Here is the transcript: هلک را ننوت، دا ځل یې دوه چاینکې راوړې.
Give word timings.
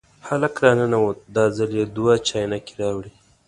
هلک 0.27 0.53
را 0.63 0.71
ننوت، 0.77 1.17
دا 1.35 1.45
ځل 1.57 1.71
یې 1.79 1.85
دوه 1.95 2.13
چاینکې 2.27 2.73
راوړې. 2.79 3.11